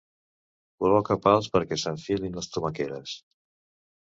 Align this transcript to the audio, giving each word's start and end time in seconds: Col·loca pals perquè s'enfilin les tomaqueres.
Col·loca 0.83 1.17
pals 1.27 1.49
perquè 1.57 1.79
s'enfilin 1.83 2.41
les 2.41 2.51
tomaqueres. 2.57 3.17